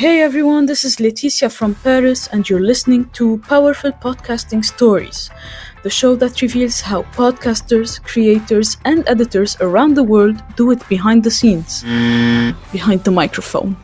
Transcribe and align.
Hey 0.00 0.22
everyone, 0.22 0.64
this 0.64 0.82
is 0.86 0.98
Laetitia 0.98 1.50
from 1.50 1.74
Paris, 1.74 2.26
and 2.28 2.48
you're 2.48 2.66
listening 2.66 3.10
to 3.10 3.36
Powerful 3.46 3.92
Podcasting 3.92 4.64
Stories, 4.64 5.28
the 5.82 5.90
show 5.90 6.16
that 6.16 6.40
reveals 6.40 6.80
how 6.80 7.02
podcasters, 7.12 8.02
creators, 8.02 8.78
and 8.86 9.06
editors 9.06 9.58
around 9.60 9.98
the 9.98 10.02
world 10.02 10.42
do 10.56 10.70
it 10.70 10.88
behind 10.88 11.22
the 11.22 11.30
scenes, 11.30 11.82
behind 12.72 13.04
the 13.04 13.10
microphone. 13.10 13.76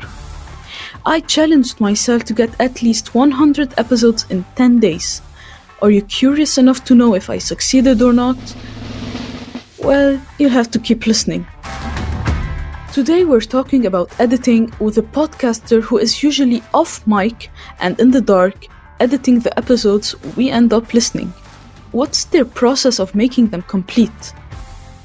I 1.04 1.20
challenged 1.20 1.82
myself 1.82 2.24
to 2.24 2.32
get 2.32 2.58
at 2.58 2.80
least 2.80 3.14
100 3.14 3.74
episodes 3.76 4.24
in 4.30 4.46
10 4.54 4.80
days. 4.80 5.20
Are 5.82 5.90
you 5.90 6.00
curious 6.00 6.56
enough 6.56 6.82
to 6.86 6.94
know 6.94 7.14
if 7.14 7.28
I 7.28 7.36
succeeded 7.36 8.00
or 8.00 8.14
not? 8.14 8.38
Well, 9.80 10.18
you'll 10.38 10.48
have 10.48 10.70
to 10.70 10.78
keep 10.78 11.06
listening. 11.06 11.46
Today 12.96 13.26
we're 13.26 13.42
talking 13.42 13.84
about 13.84 14.08
editing 14.18 14.72
with 14.80 14.96
a 14.96 15.02
podcaster 15.02 15.82
who 15.82 15.98
is 15.98 16.22
usually 16.22 16.62
off 16.72 17.06
mic 17.06 17.50
and 17.78 18.00
in 18.00 18.10
the 18.10 18.22
dark, 18.22 18.68
editing 19.00 19.40
the 19.40 19.52
episodes 19.58 20.14
we 20.34 20.48
end 20.48 20.72
up 20.72 20.94
listening. 20.94 21.28
What's 21.92 22.24
their 22.24 22.46
process 22.46 22.98
of 22.98 23.14
making 23.14 23.48
them 23.48 23.60
complete? 23.60 24.32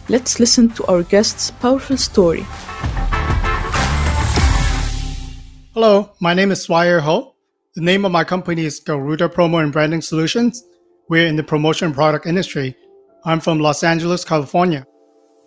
Let's 0.08 0.40
listen 0.40 0.70
to 0.70 0.86
our 0.86 1.04
guest's 1.04 1.52
powerful 1.52 1.98
story. 1.98 2.46
Hello, 5.74 6.12
my 6.22 6.34
name 6.34 6.52
is 6.52 6.64
Swire 6.64 7.02
Ho. 7.02 7.36
The 7.76 7.82
name 7.82 8.06
of 8.06 8.14
my 8.14 8.24
company 8.24 8.64
is 8.64 8.80
Garuda 8.80 9.28
Promo 9.28 9.62
and 9.62 9.74
Branding 9.74 10.02
Solutions. 10.02 10.64
We're 11.10 11.28
in 11.28 11.36
the 11.36 11.44
promotion 11.44 11.94
product 11.94 12.26
industry. 12.26 12.74
I'm 13.26 13.42
from 13.42 13.60
Los 13.60 13.84
Angeles, 13.84 14.24
California. 14.24 14.88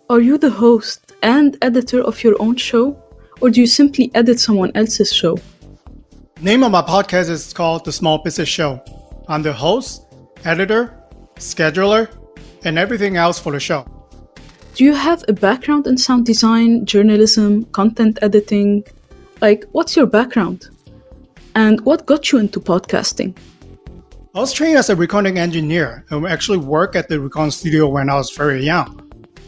Are 0.07 0.21
you 0.21 0.37
the 0.37 0.51
host 0.51 1.13
and 1.23 1.57
editor 1.63 1.99
of 2.03 2.23
your 2.23 2.39
own 2.39 2.57
show, 2.57 2.95
or 3.41 3.49
do 3.49 3.59
you 3.59 3.65
simply 3.65 4.11
edit 4.13 4.39
someone 4.39 4.71
else's 4.75 5.11
show? 5.11 5.39
Name 6.39 6.63
of 6.63 6.71
my 6.71 6.83
podcast 6.83 7.31
is 7.31 7.51
called 7.51 7.85
The 7.85 7.91
Small 7.91 8.19
Business 8.19 8.47
Show. 8.47 8.83
I'm 9.27 9.41
the 9.41 9.51
host, 9.51 10.05
editor, 10.43 10.93
scheduler, 11.37 12.07
and 12.63 12.77
everything 12.77 13.17
else 13.17 13.39
for 13.39 13.51
the 13.51 13.59
show. 13.59 13.83
Do 14.75 14.83
you 14.83 14.93
have 14.93 15.25
a 15.27 15.33
background 15.33 15.87
in 15.87 15.97
sound 15.97 16.27
design, 16.27 16.85
journalism, 16.85 17.65
content 17.71 18.19
editing? 18.21 18.83
Like, 19.41 19.65
what's 19.71 19.95
your 19.95 20.05
background? 20.05 20.69
And 21.55 21.81
what 21.81 22.05
got 22.05 22.31
you 22.31 22.37
into 22.37 22.59
podcasting? 22.59 23.35
I 24.35 24.39
was 24.39 24.53
trained 24.53 24.77
as 24.77 24.91
a 24.91 24.95
recording 24.95 25.39
engineer 25.39 26.05
and 26.11 26.27
actually 26.27 26.59
worked 26.59 26.95
at 26.95 27.09
the 27.09 27.19
recording 27.19 27.49
studio 27.49 27.87
when 27.87 28.11
I 28.11 28.15
was 28.15 28.29
very 28.29 28.63
young. 28.63 29.01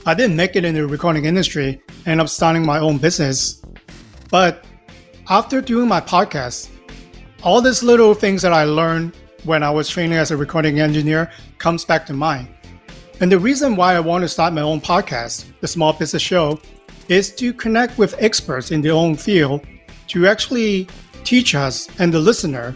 I 0.07 0.13
didn't 0.13 0.37
make 0.37 0.55
it 0.55 0.63
in 0.63 0.73
the 0.73 0.87
recording 0.87 1.25
industry, 1.25 1.81
ended 2.05 2.23
up 2.23 2.29
starting 2.29 2.65
my 2.65 2.79
own 2.79 2.97
business. 2.97 3.61
But 4.31 4.63
after 5.27 5.59
doing 5.59 5.89
my 5.89 5.99
podcast, 5.99 6.69
all 7.43 7.59
these 7.59 7.83
little 7.83 8.13
things 8.13 8.41
that 8.43 8.53
I 8.53 8.63
learned 8.63 9.17
when 9.43 9.63
I 9.63 9.69
was 9.69 9.89
training 9.89 10.17
as 10.17 10.31
a 10.31 10.37
recording 10.37 10.79
engineer 10.79 11.29
comes 11.57 11.83
back 11.83 12.05
to 12.05 12.13
mind. 12.13 12.47
And 13.19 13.29
the 13.29 13.37
reason 13.37 13.75
why 13.75 13.95
I 13.95 13.99
want 13.99 14.21
to 14.21 14.29
start 14.29 14.53
my 14.53 14.61
own 14.61 14.79
podcast, 14.79 15.43
The 15.59 15.67
Small 15.67 15.91
Business 15.91 16.21
Show, 16.21 16.61
is 17.09 17.35
to 17.35 17.51
connect 17.51 17.97
with 17.97 18.15
experts 18.17 18.71
in 18.71 18.79
their 18.79 18.93
own 18.93 19.17
field 19.17 19.67
to 20.07 20.25
actually 20.25 20.87
teach 21.25 21.53
us 21.53 21.89
and 21.99 22.13
the 22.13 22.19
listener 22.19 22.73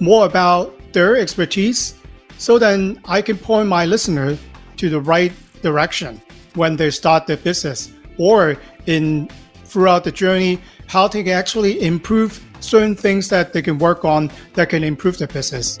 more 0.00 0.24
about 0.24 0.74
their 0.94 1.18
expertise 1.18 1.96
so 2.38 2.58
then 2.58 3.02
I 3.04 3.20
can 3.20 3.36
point 3.36 3.68
my 3.68 3.84
listener 3.84 4.38
to 4.78 4.88
the 4.88 4.98
right 4.98 5.32
direction 5.60 6.22
when 6.54 6.76
they 6.76 6.90
start 6.90 7.26
their 7.26 7.36
business 7.36 7.90
or 8.18 8.56
in 8.86 9.28
throughout 9.64 10.04
the 10.04 10.12
journey 10.12 10.58
how 10.88 11.06
they 11.06 11.22
can 11.22 11.32
actually 11.32 11.80
improve 11.82 12.42
certain 12.60 12.96
things 12.96 13.28
that 13.28 13.52
they 13.52 13.62
can 13.62 13.78
work 13.78 14.04
on 14.04 14.30
that 14.54 14.70
can 14.70 14.82
improve 14.82 15.18
their 15.18 15.28
business. 15.28 15.78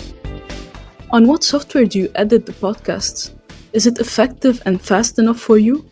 On 1.10 1.26
what 1.26 1.42
software 1.42 1.86
do 1.86 1.98
you 1.98 2.10
edit 2.14 2.46
the 2.46 2.52
podcasts? 2.52 3.32
Is 3.72 3.86
it 3.86 3.98
effective 3.98 4.62
and 4.66 4.80
fast 4.80 5.18
enough 5.18 5.40
for 5.40 5.58
you? 5.58 5.90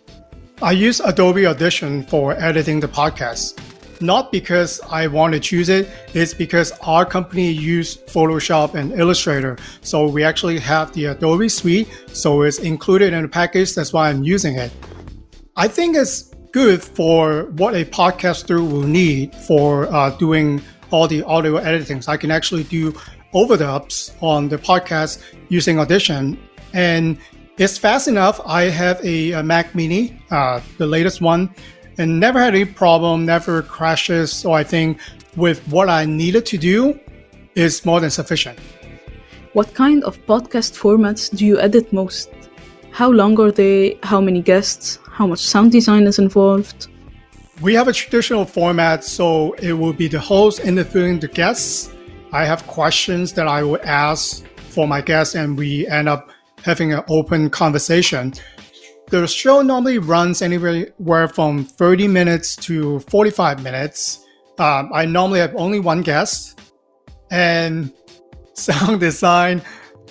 I 0.62 0.72
use 0.72 1.00
Adobe 1.00 1.46
Audition 1.46 2.02
for 2.04 2.32
editing 2.34 2.80
the 2.80 2.88
podcast. 2.88 3.58
Not 4.00 4.30
because 4.30 4.80
I 4.90 5.06
want 5.06 5.32
to 5.34 5.40
choose 5.40 5.68
it, 5.68 5.88
it's 6.14 6.34
because 6.34 6.72
our 6.82 7.06
company 7.06 7.50
use 7.50 7.96
Photoshop 7.96 8.74
and 8.74 8.92
Illustrator. 8.92 9.56
So 9.80 10.06
we 10.06 10.22
actually 10.22 10.58
have 10.58 10.92
the 10.92 11.06
Adobe 11.06 11.48
suite, 11.48 11.88
so 12.12 12.42
it's 12.42 12.58
included 12.58 13.12
in 13.12 13.22
the 13.22 13.28
package. 13.28 13.74
That's 13.74 13.92
why 13.92 14.10
I'm 14.10 14.22
using 14.22 14.56
it. 14.56 14.70
I 15.56 15.68
think 15.68 15.96
it's 15.96 16.34
good 16.52 16.82
for 16.82 17.44
what 17.56 17.74
a 17.74 17.84
podcaster 17.84 18.58
will 18.58 18.82
need 18.82 19.34
for 19.34 19.92
uh, 19.94 20.10
doing 20.10 20.62
all 20.90 21.08
the 21.08 21.22
audio 21.24 21.56
editing. 21.56 22.02
So 22.02 22.12
I 22.12 22.16
can 22.16 22.30
actually 22.30 22.64
do 22.64 22.92
overdubs 23.34 24.10
on 24.22 24.48
the 24.48 24.58
podcast 24.58 25.22
using 25.48 25.78
Audition. 25.78 26.38
And 26.72 27.18
it's 27.58 27.78
fast 27.78 28.06
enough. 28.06 28.40
I 28.44 28.64
have 28.64 29.02
a, 29.04 29.32
a 29.32 29.42
Mac 29.42 29.74
Mini, 29.74 30.20
uh, 30.30 30.60
the 30.78 30.86
latest 30.86 31.20
one, 31.20 31.54
and 31.98 32.20
never 32.20 32.38
had 32.38 32.54
any 32.54 32.64
problem, 32.64 33.26
never 33.26 33.62
crashes. 33.62 34.32
So 34.32 34.52
I 34.52 34.64
think 34.64 34.98
with 35.36 35.66
what 35.68 35.88
I 35.88 36.04
needed 36.04 36.46
to 36.46 36.58
do 36.58 36.98
is 37.54 37.84
more 37.84 38.00
than 38.00 38.10
sufficient. 38.10 38.58
What 39.52 39.72
kind 39.74 40.04
of 40.04 40.18
podcast 40.26 40.76
formats 40.76 41.34
do 41.34 41.46
you 41.46 41.58
edit 41.58 41.92
most? 41.92 42.30
How 42.90 43.10
long 43.10 43.40
are 43.40 43.50
they? 43.50 43.98
How 44.02 44.20
many 44.20 44.42
guests? 44.42 44.98
How 45.10 45.26
much 45.26 45.40
sound 45.40 45.72
design 45.72 46.06
is 46.06 46.18
involved? 46.18 46.88
We 47.62 47.72
have 47.74 47.88
a 47.88 47.92
traditional 47.92 48.44
format, 48.44 49.02
so 49.02 49.52
it 49.54 49.72
will 49.72 49.94
be 49.94 50.08
the 50.08 50.20
host 50.20 50.60
interviewing 50.60 51.20
the 51.20 51.28
guests. 51.28 51.90
I 52.32 52.44
have 52.44 52.66
questions 52.66 53.32
that 53.32 53.48
I 53.48 53.62
will 53.62 53.80
ask 53.82 54.44
for 54.70 54.86
my 54.86 55.00
guests, 55.00 55.34
and 55.34 55.56
we 55.56 55.86
end 55.86 56.06
up 56.06 56.30
having 56.62 56.92
an 56.92 57.02
open 57.08 57.48
conversation. 57.48 58.34
The 59.08 59.24
show 59.28 59.62
normally 59.62 59.98
runs 59.98 60.42
anywhere 60.42 61.28
from 61.28 61.64
30 61.64 62.08
minutes 62.08 62.56
to 62.56 62.98
45 63.00 63.62
minutes. 63.62 64.26
Um, 64.58 64.90
I 64.92 65.04
normally 65.04 65.38
have 65.38 65.54
only 65.54 65.78
one 65.78 66.02
guest, 66.02 66.60
and 67.30 67.92
sound 68.54 68.98
design, 68.98 69.62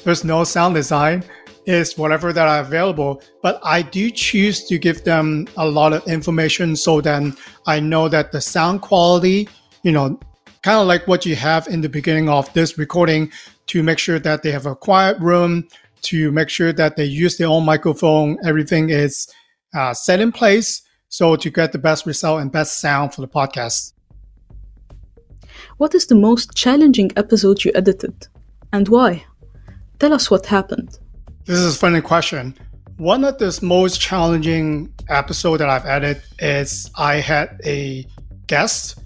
there's 0.05 0.23
no 0.23 0.45
sound 0.45 0.75
design, 0.75 1.25
is 1.65 1.97
whatever 1.97 2.31
that 2.31 2.47
are 2.47 2.61
available. 2.61 3.21
But 3.41 3.59
I 3.63 3.81
do 3.81 4.09
choose 4.09 4.63
to 4.67 4.77
give 4.77 5.03
them 5.03 5.47
a 5.57 5.67
lot 5.67 5.91
of 5.91 6.07
information 6.07 6.77
so 6.77 7.01
then 7.01 7.35
I 7.65 7.81
know 7.81 8.07
that 8.07 8.31
the 8.31 8.39
sound 8.39 8.81
quality, 8.81 9.49
you 9.83 9.91
know, 9.91 10.17
kind 10.61 10.79
of 10.79 10.87
like 10.87 11.05
what 11.05 11.25
you 11.25 11.35
have 11.35 11.67
in 11.67 11.81
the 11.81 11.89
beginning 11.89 12.29
of 12.29 12.51
this 12.53 12.77
recording 12.77 13.29
to 13.67 13.83
make 13.83 13.99
sure 13.99 14.19
that 14.19 14.41
they 14.41 14.51
have 14.51 14.65
a 14.65 14.75
quiet 14.75 15.19
room, 15.19 15.67
to 16.05 16.31
make 16.31 16.49
sure 16.49 16.73
that 16.73 16.95
they 16.95 17.05
use 17.05 17.37
their 17.37 17.47
own 17.47 17.65
microphone. 17.65 18.37
Everything 18.43 18.89
is 18.89 19.27
uh, 19.75 19.93
set 19.93 20.19
in 20.19 20.31
place 20.31 20.81
so 21.09 21.35
to 21.35 21.49
get 21.49 21.71
the 21.71 21.77
best 21.77 22.05
result 22.05 22.41
and 22.41 22.51
best 22.51 22.79
sound 22.79 23.13
for 23.13 23.21
the 23.21 23.27
podcast. 23.27 23.93
What 25.77 25.95
is 25.95 26.07
the 26.07 26.15
most 26.15 26.55
challenging 26.55 27.11
episode 27.15 27.63
you 27.63 27.71
edited 27.75 28.27
and 28.73 28.87
why? 28.89 29.25
Tell 29.99 30.13
us 30.13 30.29
what 30.29 30.45
happened. 30.45 30.99
This 31.45 31.59
is 31.59 31.75
a 31.75 31.79
funny 31.79 32.01
question. 32.01 32.55
One 32.97 33.23
of 33.23 33.37
the 33.37 33.57
most 33.61 34.01
challenging 34.01 34.93
episode 35.09 35.57
that 35.57 35.69
I've 35.69 35.85
edited 35.85 36.23
is 36.39 36.89
I 36.95 37.15
had 37.15 37.61
a 37.65 38.05
guest 38.47 38.99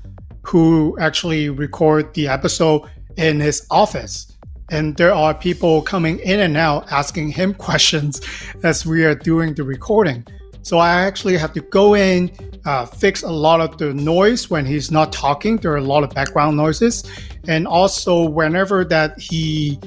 who 0.43 0.97
actually 0.99 1.49
record 1.49 2.13
the 2.13 2.27
episode 2.27 2.89
in 3.17 3.39
his 3.39 3.65
office 3.69 4.35
and 4.71 4.95
there 4.97 5.13
are 5.13 5.33
people 5.33 5.81
coming 5.81 6.19
in 6.19 6.39
and 6.39 6.57
out 6.57 6.91
asking 6.91 7.29
him 7.31 7.53
questions 7.67 8.21
as 8.63 8.85
we 8.85 9.05
are 9.05 9.15
doing 9.15 9.53
the 9.53 9.63
recording. 9.63 10.25
So 10.61 10.77
I 10.77 11.01
actually 11.01 11.37
have 11.37 11.53
to 11.53 11.61
go 11.61 11.95
in, 11.95 12.31
uh, 12.65 12.85
fix 12.85 13.23
a 13.23 13.31
lot 13.31 13.61
of 13.61 13.77
the 13.77 13.93
noise 13.93 14.49
when 14.49 14.65
he's 14.65 14.91
not 14.91 15.11
talking. 15.11 15.57
There 15.57 15.71
are 15.71 15.77
a 15.77 15.81
lot 15.81 16.03
of 16.03 16.11
background 16.11 16.57
noises, 16.57 17.03
and 17.47 17.65
also 17.65 18.27
whenever 18.27 18.83
that 18.85 19.19
he 19.19 19.79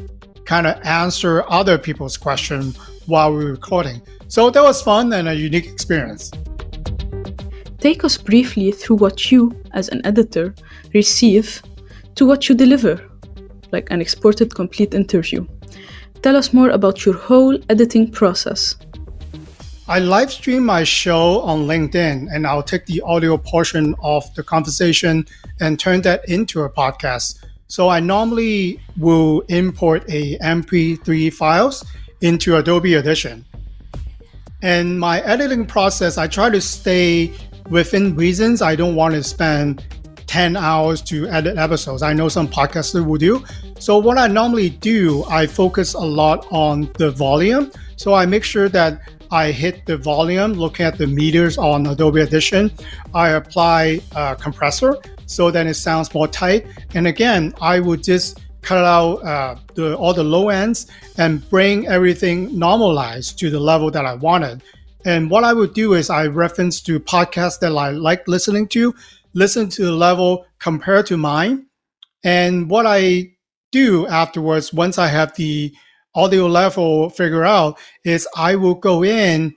kind 0.45 0.67
of 0.67 0.81
answer 0.85 1.45
other 1.49 1.79
people's 1.79 2.17
question 2.17 2.75
while 3.07 3.33
we're 3.33 3.51
recording. 3.51 4.03
So 4.29 4.51
that 4.51 4.63
was 4.63 4.83
fun 4.83 5.13
and 5.13 5.29
a 5.29 5.35
unique 5.35 5.67
experience. 5.67 6.33
Take 7.79 8.05
us 8.05 8.17
briefly 8.17 8.73
through 8.73 8.97
what 8.97 9.31
you, 9.31 9.53
as 9.73 9.89
an 9.91 10.01
editor, 10.05 10.55
receive 10.95 11.63
to 12.15 12.27
what 12.27 12.49
you 12.49 12.55
deliver 12.55 13.12
like 13.73 13.91
an 13.91 14.01
exported 14.01 14.55
complete 14.55 14.95
interview. 14.95 15.47
Tell 16.23 16.37
us 16.37 16.53
more 16.53 16.71
about 16.71 17.05
your 17.05 17.17
whole 17.17 17.59
editing 17.69 18.11
process. 18.11 18.77
I 19.89 19.99
live 19.99 20.31
stream 20.31 20.65
my 20.65 20.85
show 20.85 21.41
on 21.41 21.67
LinkedIn 21.67 22.29
and 22.33 22.47
I'll 22.47 22.63
take 22.63 22.87
the 22.87 23.01
audio 23.01 23.37
portion 23.37 23.97
of 24.01 24.33
the 24.35 24.43
conversation 24.45 25.27
and 25.61 25.79
turn 25.79 26.03
that 26.03 26.29
into 26.29 26.63
a 26.63 26.71
podcast. 26.71 27.45
So 27.67 27.89
I 27.89 27.99
normally 27.99 28.81
will 28.97 29.41
import 29.49 30.05
a 30.09 30.39
MP3 30.39 31.33
files 31.33 31.85
into 32.21 32.57
Adobe 32.57 32.97
Audition. 32.97 33.45
And 34.63 35.01
my 35.01 35.21
editing 35.23 35.67
process, 35.67 36.17
I 36.17 36.29
try 36.29 36.49
to 36.51 36.61
stay 36.61 37.33
within 37.69 38.15
reasons. 38.15 38.63
I 38.63 38.77
don't 38.77 38.95
want 38.95 39.15
to 39.15 39.25
spend 39.25 39.85
10 40.33 40.57
hours 40.57 41.03
to 41.03 41.29
edit 41.29 41.59
episodes. 41.59 42.03
I 42.03 42.15
know 42.15 42.27
some 42.27 42.49
podcasters 42.49 43.05
will 43.05 43.19
do. 43.19 43.45
So, 43.79 43.99
what 43.99 44.17
I 44.17 44.29
normally 44.29 44.71
do, 44.71 45.25
I 45.25 45.47
focus 45.47 45.93
a 45.93 46.01
lot 46.01 46.47
on 46.51 46.91
the 46.97 47.11
volume. 47.11 47.71
So, 47.97 48.15
I 48.15 48.25
make 48.25 48.43
sure 48.43 48.71
that 48.71 49.03
I 49.31 49.53
hit 49.53 49.85
the 49.85 49.99
volume, 49.99 50.55
looking 50.55 50.87
at 50.87 50.97
the 50.97 51.07
meters 51.07 51.59
on 51.59 51.85
Adobe 51.85 52.23
Audition. 52.23 52.73
I 53.13 53.33
apply 53.33 54.01
a 54.17 54.35
compressor 54.35 54.97
so 55.27 55.51
that 55.51 55.67
it 55.67 55.75
sounds 55.75 56.15
more 56.15 56.29
tight. 56.29 56.67
And 56.95 57.07
again, 57.07 57.53
I 57.61 57.81
would 57.81 58.03
just 58.03 58.41
cut 58.63 58.87
out 58.87 59.17
uh, 59.17 59.57
the, 59.75 59.95
all 59.99 60.15
the 60.15 60.25
low 60.25 60.49
ends 60.49 60.87
and 61.19 61.47
bring 61.51 61.89
everything 61.89 62.59
normalized 62.59 63.39
to 63.41 63.51
the 63.51 63.61
level 63.61 63.91
that 63.91 64.07
I 64.07 64.15
wanted. 64.15 64.63
And 65.05 65.31
what 65.31 65.45
I 65.45 65.53
would 65.53 65.75
do 65.75 65.93
is 65.93 66.09
I 66.09 66.27
reference 66.27 66.81
to 66.83 66.99
podcasts 67.01 67.59
that 67.59 67.77
I 67.77 67.91
like 67.91 68.27
listening 68.29 68.69
to, 68.69 68.95
listen 69.35 69.69
to 69.71 69.85
the 69.85 69.93
level 69.93 70.47
compared 70.59 71.07
to 71.07 71.17
mine. 71.17 71.67
And 72.25 72.71
what 72.71 72.87
I 72.87 73.33
do 73.71 74.07
afterwards, 74.07 74.73
once 74.73 74.99
I 74.99 75.09
have 75.09 75.35
the 75.35 75.73
audio 76.15 76.47
level 76.47 77.11
figured 77.11 77.47
out, 77.47 77.79
is 78.05 78.29
I 78.37 78.55
will 78.57 78.75
go 78.75 79.03
in 79.03 79.55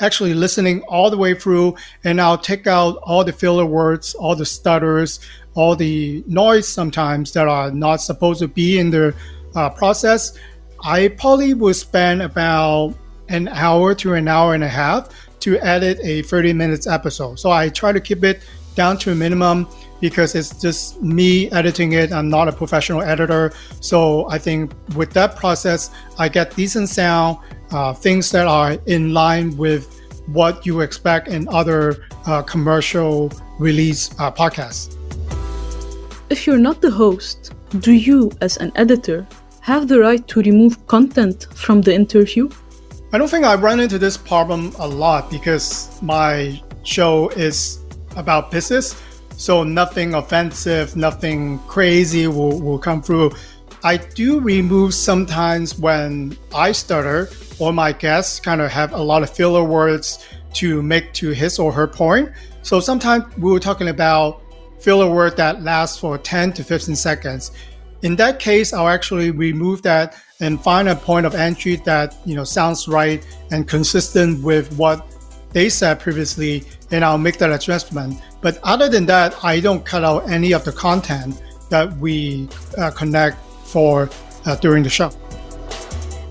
actually 0.00 0.34
listening 0.34 0.82
all 0.82 1.10
the 1.10 1.16
way 1.16 1.34
through 1.34 1.74
and 2.04 2.20
I'll 2.20 2.38
take 2.38 2.66
out 2.66 2.98
all 3.02 3.24
the 3.24 3.32
filler 3.32 3.66
words, 3.66 4.14
all 4.14 4.36
the 4.36 4.44
stutters, 4.44 5.20
all 5.54 5.74
the 5.74 6.22
noise 6.26 6.68
sometimes 6.68 7.32
that 7.32 7.48
are 7.48 7.70
not 7.70 7.96
supposed 7.96 8.40
to 8.40 8.48
be 8.48 8.78
in 8.78 8.90
the 8.90 9.14
uh, 9.54 9.70
process. 9.70 10.38
I 10.84 11.08
probably 11.08 11.54
will 11.54 11.74
spend 11.74 12.22
about 12.22 12.94
an 13.28 13.48
hour 13.48 13.94
to 13.96 14.14
an 14.14 14.28
hour 14.28 14.54
and 14.54 14.62
a 14.62 14.68
half 14.68 15.08
to 15.40 15.58
edit 15.58 15.98
a 16.02 16.22
30 16.22 16.52
minutes 16.52 16.86
episode. 16.86 17.38
So 17.38 17.50
I 17.50 17.68
try 17.68 17.92
to 17.92 18.00
keep 18.00 18.22
it 18.22 18.42
down 18.76 18.96
to 18.98 19.10
a 19.10 19.14
minimum 19.14 19.66
because 20.00 20.34
it's 20.34 20.60
just 20.60 21.02
me 21.02 21.50
editing 21.50 21.92
it. 21.92 22.12
I'm 22.12 22.28
not 22.28 22.48
a 22.48 22.52
professional 22.52 23.02
editor. 23.02 23.52
So 23.80 24.28
I 24.30 24.38
think 24.38 24.72
with 24.94 25.12
that 25.14 25.34
process, 25.36 25.90
I 26.18 26.28
get 26.28 26.54
decent 26.54 26.88
sound, 26.88 27.38
uh, 27.70 27.92
things 27.94 28.30
that 28.30 28.46
are 28.46 28.72
in 28.86 29.12
line 29.12 29.56
with 29.56 29.92
what 30.26 30.66
you 30.66 30.80
expect 30.80 31.28
in 31.28 31.48
other 31.48 32.06
uh, 32.26 32.42
commercial 32.42 33.32
release 33.58 34.10
uh, 34.18 34.30
podcasts. 34.30 34.96
If 36.30 36.46
you're 36.46 36.58
not 36.58 36.80
the 36.80 36.90
host, 36.90 37.54
do 37.80 37.92
you, 37.92 38.32
as 38.40 38.56
an 38.58 38.72
editor, 38.74 39.26
have 39.60 39.88
the 39.88 39.98
right 40.00 40.26
to 40.28 40.40
remove 40.42 40.86
content 40.86 41.46
from 41.54 41.80
the 41.80 41.94
interview? 41.94 42.50
I 43.12 43.18
don't 43.18 43.28
think 43.28 43.44
I 43.44 43.54
run 43.54 43.80
into 43.80 43.98
this 43.98 44.16
problem 44.16 44.72
a 44.78 44.86
lot 44.86 45.30
because 45.30 46.00
my 46.02 46.60
show 46.82 47.28
is 47.30 47.85
about 48.16 48.50
business. 48.50 49.00
So 49.36 49.62
nothing 49.62 50.14
offensive, 50.14 50.96
nothing 50.96 51.58
crazy 51.60 52.26
will, 52.26 52.60
will 52.60 52.78
come 52.78 53.02
through. 53.02 53.32
I 53.84 53.98
do 53.98 54.40
remove 54.40 54.94
sometimes 54.94 55.78
when 55.78 56.36
I 56.54 56.72
stutter 56.72 57.28
or 57.58 57.72
my 57.72 57.92
guests 57.92 58.40
kind 58.40 58.60
of 58.60 58.70
have 58.70 58.92
a 58.92 59.02
lot 59.02 59.22
of 59.22 59.30
filler 59.30 59.62
words 59.62 60.26
to 60.54 60.82
make 60.82 61.12
to 61.14 61.30
his 61.30 61.58
or 61.58 61.70
her 61.70 61.86
point. 61.86 62.32
So 62.62 62.80
sometimes 62.80 63.24
we 63.36 63.52
were 63.52 63.60
talking 63.60 63.88
about 63.88 64.42
filler 64.80 65.08
word 65.08 65.36
that 65.36 65.62
lasts 65.62 65.98
for 65.98 66.18
10 66.18 66.52
to 66.54 66.64
15 66.64 66.96
seconds. 66.96 67.52
In 68.02 68.16
that 68.16 68.38
case, 68.38 68.72
I'll 68.72 68.88
actually 68.88 69.30
remove 69.30 69.82
that 69.82 70.16
and 70.40 70.60
find 70.60 70.88
a 70.88 70.96
point 70.96 71.26
of 71.26 71.34
entry 71.34 71.76
that 71.84 72.14
you 72.24 72.34
know 72.34 72.44
sounds 72.44 72.88
right 72.88 73.26
and 73.50 73.66
consistent 73.66 74.42
with 74.42 74.72
what 74.76 75.06
they 75.52 75.68
said 75.68 76.00
previously, 76.00 76.64
and 76.90 77.04
I'll 77.04 77.18
make 77.18 77.38
that 77.38 77.52
adjustment. 77.52 78.20
But 78.40 78.58
other 78.62 78.88
than 78.88 79.06
that, 79.06 79.34
I 79.44 79.60
don't 79.60 79.84
cut 79.84 80.04
out 80.04 80.28
any 80.28 80.52
of 80.52 80.64
the 80.64 80.72
content 80.72 81.40
that 81.70 81.96
we 81.98 82.48
uh, 82.78 82.90
connect 82.90 83.38
for 83.64 84.08
uh, 84.44 84.56
during 84.56 84.82
the 84.82 84.90
show. 84.90 85.10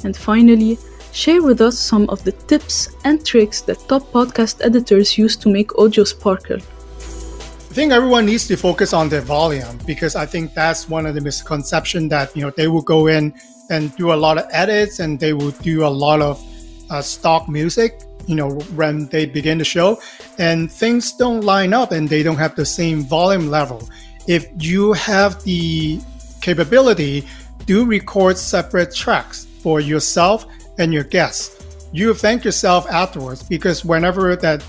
And 0.04 0.16
finally, 0.16 0.78
share 1.12 1.42
with 1.42 1.62
us 1.62 1.78
some 1.80 2.10
of 2.10 2.24
the 2.24 2.32
tips 2.32 2.90
and 3.04 3.26
tricks 3.26 3.62
that 3.62 3.80
top 3.88 4.04
podcast 4.12 4.64
editors 4.64 5.18
use 5.18 5.36
to 5.38 5.50
make 5.50 5.78
audio 5.78 6.04
sparkle. 6.04 6.58
I 6.58 7.78
think 7.78 7.92
everyone 7.92 8.26
needs 8.26 8.48
to 8.48 8.56
focus 8.56 8.94
on 8.94 9.10
their 9.10 9.22
volume 9.22 9.78
because 9.86 10.16
I 10.16 10.26
think 10.26 10.54
that's 10.54 10.88
one 10.88 11.06
of 11.06 11.14
the 11.16 11.20
misconceptions 11.22 12.10
that 12.10 12.34
you 12.36 12.42
know 12.42 12.52
they 12.52 12.70
will 12.70 12.82
go 12.82 13.08
in 13.08 13.34
and 13.70 13.94
do 13.98 14.14
a 14.14 14.16
lot 14.16 14.38
of 14.38 14.46
edits 14.52 15.00
and 15.00 15.20
they 15.20 15.34
will 15.34 15.52
do 15.52 15.86
a 15.86 15.90
lot 15.90 16.22
of 16.22 16.42
uh, 16.90 17.02
stock 17.02 17.50
music 17.50 18.00
you 18.28 18.36
know 18.36 18.52
when 18.76 19.08
they 19.08 19.26
begin 19.26 19.58
the 19.58 19.66
show 19.66 20.00
and 20.38 20.72
things 20.72 21.14
don't 21.14 21.42
line 21.42 21.74
up 21.74 21.92
and 21.92 22.10
they 22.10 22.24
don't 22.24 22.38
have 22.38 22.56
the 22.56 22.66
same 22.66 23.04
volume 23.04 23.50
level. 23.50 23.88
If 24.28 24.48
you 24.58 24.94
have 24.94 25.44
the 25.44 26.00
capability 26.42 27.28
do 27.66 27.86
record 27.86 28.38
separate 28.38 28.94
tracks 28.94 29.46
for 29.62 29.80
yourself 29.80 30.46
and 30.78 30.94
your 30.94 31.04
guests. 31.04 31.64
You 31.92 32.14
thank 32.14 32.44
yourself 32.44 32.86
afterwards 32.90 33.42
because 33.42 33.84
whenever 33.84 34.36
that 34.36 34.64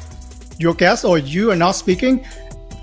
your 0.58 0.74
guest 0.74 1.04
or 1.04 1.18
you 1.18 1.50
are 1.50 1.56
not 1.56 1.72
speaking 1.72 2.24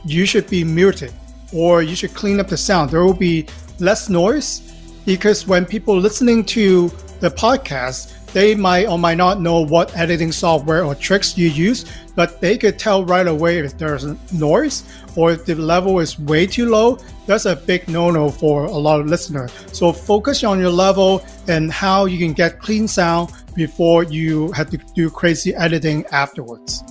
you 0.05 0.25
should 0.25 0.49
be 0.49 0.63
muted 0.63 1.13
or 1.53 1.81
you 1.81 1.95
should 1.95 2.13
clean 2.13 2.39
up 2.39 2.47
the 2.47 2.57
sound. 2.57 2.89
There 2.89 3.03
will 3.03 3.13
be 3.13 3.45
less 3.79 4.09
noise 4.09 4.61
because 5.05 5.47
when 5.47 5.65
people 5.65 5.97
listening 5.97 6.43
to 6.45 6.89
the 7.19 7.29
podcast, 7.29 8.13
they 8.33 8.55
might 8.55 8.87
or 8.87 8.99
might 8.99 9.17
not 9.17 9.39
know 9.39 9.61
what 9.61 9.95
editing 9.97 10.31
software 10.31 10.83
or 10.83 10.95
tricks 10.95 11.37
you 11.37 11.47
use, 11.47 11.85
but 12.15 12.41
they 12.41 12.57
could 12.57 12.77
tell 12.77 13.05
right 13.05 13.27
away 13.27 13.59
if 13.59 13.77
there's 13.77 14.05
noise 14.33 14.83
or 15.15 15.31
if 15.31 15.45
the 15.45 15.55
level 15.55 15.99
is 15.99 16.19
way 16.19 16.45
too 16.45 16.69
low. 16.69 16.99
That's 17.25 17.45
a 17.45 17.55
big 17.55 17.87
no-no 17.87 18.29
for 18.29 18.65
a 18.65 18.77
lot 18.77 18.99
of 18.99 19.07
listeners. 19.07 19.51
So 19.71 19.93
focus 19.93 20.43
on 20.43 20.59
your 20.59 20.71
level 20.71 21.23
and 21.47 21.71
how 21.71 22.05
you 22.05 22.17
can 22.17 22.33
get 22.33 22.59
clean 22.59 22.87
sound 22.87 23.31
before 23.55 24.03
you 24.03 24.51
have 24.51 24.69
to 24.71 24.77
do 24.95 25.09
crazy 25.09 25.55
editing 25.55 26.05
afterwards. 26.07 26.83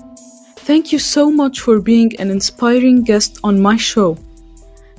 Thank 0.57 0.93
you 0.93 0.99
so 0.99 1.31
much 1.31 1.61
for 1.61 1.81
being 1.81 2.19
an 2.21 2.31
inspiring 2.31 3.03
guest 3.03 3.39
on 3.43 3.61
my 3.61 3.77
show 3.77 4.17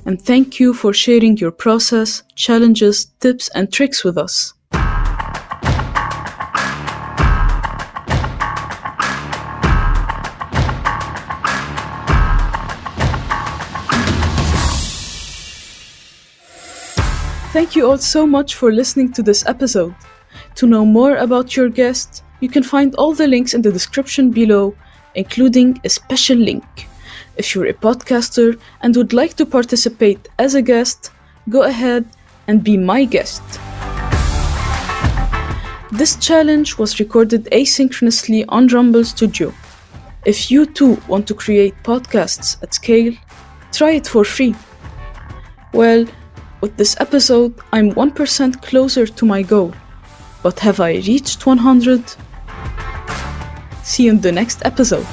and 0.06 0.20
thank 0.20 0.60
you 0.60 0.74
for 0.74 0.92
sharing 0.92 1.36
your 1.38 1.50
process, 1.50 2.22
challenges, 2.34 3.06
tips, 3.20 3.48
and 3.54 3.72
tricks 3.72 4.04
with 4.04 4.18
us. 4.18 4.53
Thank 17.54 17.76
you 17.76 17.86
all 17.88 17.98
so 17.98 18.26
much 18.26 18.56
for 18.56 18.72
listening 18.72 19.12
to 19.12 19.22
this 19.22 19.46
episode. 19.46 19.94
To 20.56 20.66
know 20.66 20.84
more 20.84 21.14
about 21.18 21.54
your 21.54 21.68
guest, 21.68 22.24
you 22.40 22.48
can 22.48 22.64
find 22.64 22.92
all 22.96 23.14
the 23.14 23.28
links 23.28 23.54
in 23.54 23.62
the 23.62 23.70
description 23.70 24.32
below, 24.32 24.74
including 25.14 25.80
a 25.84 25.88
special 25.88 26.36
link. 26.36 26.64
If 27.36 27.54
you're 27.54 27.68
a 27.68 27.72
podcaster 27.72 28.58
and 28.80 28.96
would 28.96 29.12
like 29.12 29.34
to 29.34 29.46
participate 29.46 30.28
as 30.40 30.56
a 30.56 30.62
guest, 30.62 31.12
go 31.48 31.62
ahead 31.62 32.04
and 32.48 32.64
be 32.64 32.76
my 32.76 33.04
guest. 33.04 33.42
This 35.92 36.16
challenge 36.16 36.76
was 36.76 36.98
recorded 36.98 37.44
asynchronously 37.52 38.46
on 38.48 38.66
Rumble 38.66 39.04
Studio. 39.04 39.54
If 40.24 40.50
you 40.50 40.66
too 40.66 41.00
want 41.06 41.28
to 41.28 41.34
create 41.34 41.80
podcasts 41.84 42.60
at 42.64 42.74
scale, 42.74 43.14
try 43.70 43.92
it 43.92 44.08
for 44.08 44.24
free. 44.24 44.56
Well, 45.72 46.04
with 46.64 46.78
this 46.78 46.96
episode, 46.98 47.52
I'm 47.74 47.92
1% 47.92 48.62
closer 48.62 49.06
to 49.06 49.26
my 49.26 49.42
goal. 49.42 49.74
But 50.42 50.60
have 50.60 50.80
I 50.80 50.92
reached 50.92 51.44
100? 51.44 52.02
See 53.82 54.04
you 54.04 54.12
in 54.12 54.20
the 54.22 54.32
next 54.32 54.64
episode. 54.64 55.06